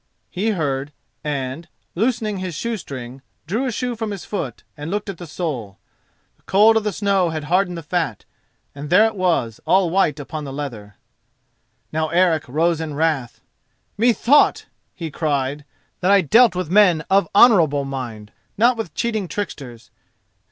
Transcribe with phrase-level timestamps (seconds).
[0.31, 5.09] He heard, and, loosening his shoe string, drew a shoe from his foot and looked
[5.09, 5.77] at the sole.
[6.37, 8.25] The cold of the snow had hardened the fat,
[8.73, 10.95] and there it was, all white upon the leather.
[11.93, 13.41] Now Eric rose in wrath.
[13.95, 15.65] "Methought," he cried,
[15.99, 19.91] "that I dealt with men of honourable mind, not with cheating tricksters.